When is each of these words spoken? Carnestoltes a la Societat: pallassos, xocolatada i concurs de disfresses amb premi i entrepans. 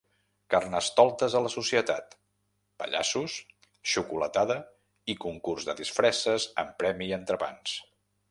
Carnestoltes 0.51 1.33
a 1.39 1.41
la 1.47 1.51
Societat: 1.55 2.15
pallassos, 2.83 3.35
xocolatada 3.93 4.57
i 5.15 5.17
concurs 5.27 5.67
de 5.69 5.75
disfresses 5.83 6.51
amb 6.65 6.75
premi 6.83 7.11
i 7.13 7.17
entrepans. 7.19 7.77